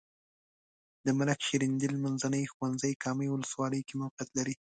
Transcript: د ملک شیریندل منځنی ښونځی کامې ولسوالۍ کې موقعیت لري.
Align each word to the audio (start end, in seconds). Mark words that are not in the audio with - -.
د 1.05 1.07
ملک 1.17 1.39
شیریندل 1.47 1.93
منځنی 2.03 2.43
ښونځی 2.53 2.93
کامې 3.03 3.27
ولسوالۍ 3.29 3.81
کې 3.87 3.95
موقعیت 4.01 4.29
لري. 4.37 4.55